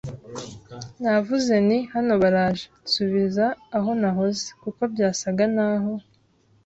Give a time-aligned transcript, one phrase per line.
[1.01, 2.65] Navuze nti: “Hano baraje.
[2.83, 5.91] nsubira aho nahoze, kuko byasaga naho